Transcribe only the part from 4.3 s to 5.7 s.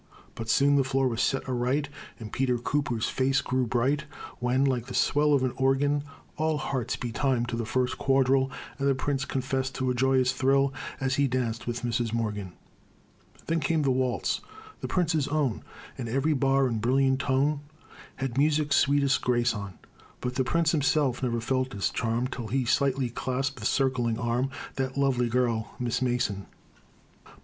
When, like the swell of an